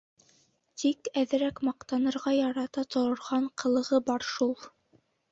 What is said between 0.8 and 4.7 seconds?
Тик әҙерәк маҡтанырға ярата торған ҡылығы бар шул.